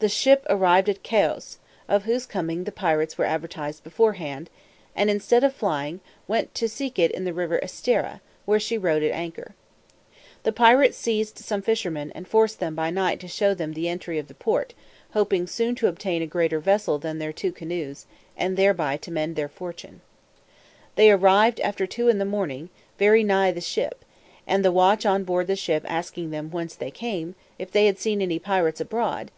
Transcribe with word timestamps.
This 0.00 0.14
ship 0.14 0.46
arrived 0.48 0.88
at 0.88 1.02
Cayos, 1.02 1.58
of 1.88 2.04
whose 2.04 2.24
coming 2.24 2.62
the 2.62 2.70
pirates 2.70 3.18
were 3.18 3.24
advertised 3.24 3.82
beforehand, 3.82 4.48
and 4.94 5.10
instead 5.10 5.42
of 5.42 5.52
flying, 5.52 5.98
went 6.28 6.54
to 6.54 6.68
seek 6.68 7.00
it 7.00 7.10
in 7.10 7.24
the 7.24 7.32
river 7.32 7.58
Estera, 7.64 8.20
where 8.44 8.60
she 8.60 8.78
rode 8.78 9.02
at 9.02 9.10
anchor. 9.10 9.56
The 10.44 10.52
pirates 10.52 10.96
seized 10.96 11.38
some 11.40 11.62
fishermen, 11.62 12.12
and 12.14 12.28
forced 12.28 12.60
them 12.60 12.76
by 12.76 12.90
night 12.90 13.18
to 13.18 13.26
show 13.26 13.54
them 13.54 13.72
the 13.72 13.88
entry 13.88 14.20
of 14.20 14.28
the 14.28 14.34
port, 14.36 14.72
hoping 15.14 15.48
soon 15.48 15.74
to 15.74 15.88
obtain 15.88 16.22
a 16.22 16.28
greater 16.28 16.60
vessel 16.60 17.00
than 17.00 17.18
their 17.18 17.32
two 17.32 17.50
canoes, 17.50 18.06
and 18.36 18.56
thereby 18.56 18.98
to 18.98 19.10
mend 19.10 19.34
their 19.34 19.48
fortune. 19.48 20.00
They 20.94 21.10
arrived, 21.10 21.58
after 21.60 21.88
two 21.88 22.08
in 22.08 22.18
the 22.18 22.24
morning, 22.24 22.70
very 23.00 23.24
nigh 23.24 23.50
the 23.50 23.60
ship; 23.60 24.04
and 24.46 24.64
the 24.64 24.70
watch 24.70 25.04
on 25.04 25.24
board 25.24 25.48
the 25.48 25.56
ship 25.56 25.84
asking 25.88 26.30
them, 26.30 26.52
whence 26.52 26.76
they 26.76 26.92
came, 26.92 27.26
and 27.28 27.34
if 27.58 27.72
they 27.72 27.86
had 27.86 27.98
seen 27.98 28.22
any 28.22 28.38
pirates 28.38 28.80
abroad? 28.80 29.32